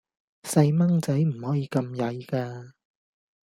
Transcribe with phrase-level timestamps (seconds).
[0.43, 2.73] 細孥仔唔可以咁曳架